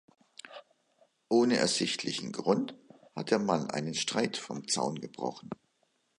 Ohne 1.29 1.57
ersichtlichen 1.57 2.31
Grund 2.31 2.73
hat 3.15 3.29
der 3.29 3.37
Mann 3.37 3.69
einen 3.69 3.93
Streit 3.93 4.35
vom 4.35 4.67
Zaun 4.67 4.99
gebrochen. 4.99 5.51